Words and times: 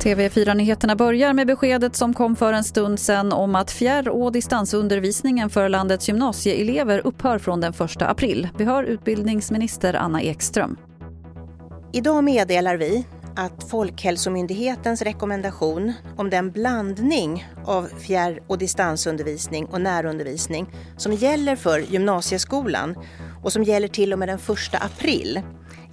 TV4-nyheterna 0.00 0.96
börjar 0.96 1.32
med 1.32 1.46
beskedet 1.46 1.96
som 1.96 2.14
kom 2.14 2.36
för 2.36 2.52
en 2.52 2.64
stund 2.64 3.00
sen 3.00 3.32
om 3.32 3.54
att 3.54 3.70
fjärr 3.70 4.08
och 4.08 4.32
distansundervisningen 4.32 5.50
för 5.50 5.68
landets 5.68 6.08
gymnasieelever 6.08 7.06
upphör 7.06 7.38
från 7.38 7.60
den 7.60 7.72
1 7.72 8.02
april. 8.02 8.48
Vi 8.58 8.64
hör 8.64 8.84
utbildningsminister 8.84 9.94
Anna 9.94 10.22
Ekström. 10.22 10.76
Idag 11.92 12.24
meddelar 12.24 12.76
vi 12.76 13.06
att 13.36 13.70
Folkhälsomyndighetens 13.70 15.02
rekommendation 15.02 15.92
om 16.16 16.30
den 16.30 16.50
blandning 16.50 17.46
av 17.64 17.88
fjärr 17.98 18.40
och 18.46 18.58
distansundervisning 18.58 19.66
och 19.66 19.80
närundervisning 19.80 20.66
som 20.96 21.12
gäller 21.12 21.56
för 21.56 21.78
gymnasieskolan 21.78 22.94
och 23.42 23.52
som 23.52 23.64
gäller 23.64 23.88
till 23.88 24.12
och 24.12 24.18
med 24.18 24.28
den 24.28 24.38
1 24.38 24.48
april 24.72 25.40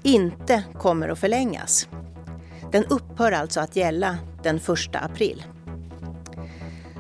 inte 0.04 0.64
kommer 0.74 1.10
att 1.10 1.20
förlängas. 1.20 1.88
Den 2.72 2.86
upphör 2.86 3.32
alltså 3.32 3.60
att 3.60 3.76
gälla 3.76 4.18
den 4.44 4.56
1 4.56 4.64
april. 4.92 5.44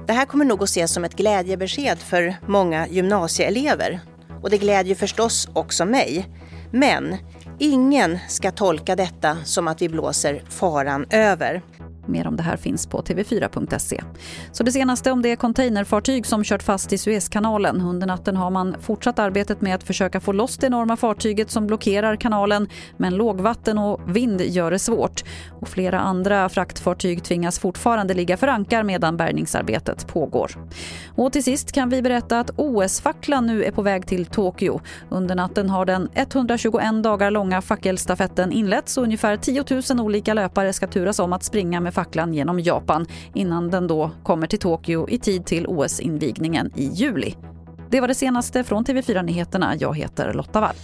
Det 0.07 0.13
här 0.13 0.25
kommer 0.25 0.45
nog 0.45 0.63
att 0.63 0.69
ses 0.69 0.93
som 0.93 1.03
ett 1.03 1.15
glädjebesked 1.15 1.99
för 1.99 2.35
många 2.45 2.88
gymnasieelever 2.88 3.99
och 4.41 4.49
det 4.49 4.57
glädjer 4.57 4.95
förstås 4.95 5.49
också 5.53 5.85
mig. 5.85 6.27
Men 6.71 7.16
ingen 7.59 8.19
ska 8.27 8.52
tolka 8.52 8.95
detta 8.95 9.38
som 9.43 9.67
att 9.67 9.81
vi 9.81 9.89
blåser 9.89 10.43
faran 10.49 11.05
över. 11.09 11.61
Mer 12.07 12.27
om 12.27 12.35
det 12.35 12.43
här 12.43 12.57
finns 12.57 12.88
på 12.88 13.02
tv4.se. 13.02 14.03
Så 14.52 14.63
det 14.63 14.71
senaste 14.71 15.11
om 15.11 15.21
det 15.21 15.35
containerfartyg 15.35 16.25
som 16.25 16.43
kört 16.43 16.63
fast 16.63 16.93
i 16.93 16.97
Suezkanalen. 16.97 17.81
Under 17.81 18.07
natten 18.07 18.35
har 18.35 18.49
man 18.49 18.75
fortsatt 18.81 19.20
arbetet 19.20 19.61
med 19.61 19.75
att 19.75 19.83
försöka 19.83 20.20
få 20.20 20.31
loss 20.31 20.57
det 20.57 20.67
enorma 20.67 20.97
fartyget 20.97 21.52
som 21.52 21.67
blockerar 21.67 22.16
kanalen. 22.16 22.67
Men 22.97 23.16
lågvatten 23.16 23.77
och 23.77 24.16
vind 24.16 24.41
gör 24.41 24.71
det 24.71 24.80
svårt. 24.80 25.23
Och 25.59 25.67
flera 25.67 26.00
andra 26.00 26.50
fraktfartyg 26.50 27.23
tvingas 27.23 27.59
fortfarande 27.59 28.13
ligga 28.13 28.38
för 28.38 28.47
ankar 28.47 28.83
medan 28.83 29.17
bärgningsarbetet 29.17 30.08
pågår. 30.08 30.52
Och 31.16 31.33
till 31.33 31.44
sist 31.44 31.72
kan 31.72 31.89
vi 31.89 32.02
berätta 32.02 32.39
att 32.39 32.52
OS-facklan 32.55 33.47
nu 33.47 33.63
är 33.63 33.72
på 33.72 33.81
väg 33.81 34.08
till 34.08 34.25
Tokyo. 34.25 34.81
Under 35.09 35.35
natten 35.35 35.69
har 35.69 35.85
den 35.85 36.09
121 36.13 37.03
dagar 37.03 37.31
långa 37.31 37.61
fackelstafetten 37.61 38.52
inletts 38.52 38.97
och 38.97 39.03
ungefär 39.03 39.38
10 39.38 39.63
000 39.89 40.05
olika 40.05 40.33
löpare 40.33 40.73
ska 40.73 40.88
turas 40.88 41.19
om 41.19 41.33
att 41.33 41.44
springa 41.44 41.80
med 41.80 41.94
facklan 41.98 42.34
genom 42.34 42.59
Japan 42.59 43.06
innan 43.34 43.70
den 43.70 43.88
då 43.88 44.12
kommer 44.23 44.48
till 44.48 44.59
Tokyo 44.59 45.09
i 45.09 45.17
tid 45.17 45.45
till 45.45 45.67
OS-invigningen 45.67 46.72
i 46.76 46.86
juli. 46.86 47.36
Det 47.90 48.02
var 48.02 48.08
det 48.08 48.16
senaste 48.16 48.64
från 48.64 48.86
TV4 48.86 49.23
Nyheterna. 49.23 49.76
Jag 49.76 49.98
heter 49.98 50.34
Lotta 50.34 50.62
Wall. 50.62 50.75